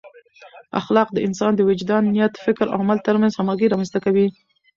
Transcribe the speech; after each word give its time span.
اخلاق 0.79 1.07
د 1.13 1.17
انسان 1.27 1.51
د 1.55 1.61
وجدان، 1.69 2.03
نیت، 2.13 2.33
فکر 2.45 2.65
او 2.73 2.79
عمل 2.83 2.99
ترمنځ 3.07 3.33
همغږۍ 3.35 3.67
رامنځته 3.69 3.99
کوي. 4.05 4.27